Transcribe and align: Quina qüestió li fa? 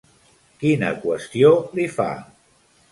Quina 0.63 0.89
qüestió 1.03 1.55
li 1.79 1.89
fa? 2.01 2.11